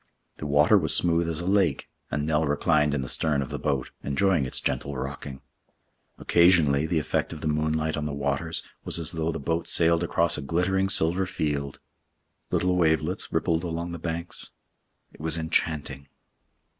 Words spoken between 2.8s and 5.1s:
in the stern of the boat, enjoying its gentle